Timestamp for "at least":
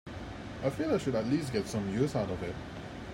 1.13-1.53